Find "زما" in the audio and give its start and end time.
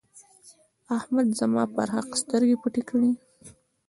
1.39-1.63